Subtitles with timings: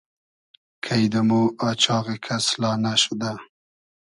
[0.83, 1.31] کݷ دۂ مۉ
[1.67, 3.31] آچاغی کس لانۂ شودۂ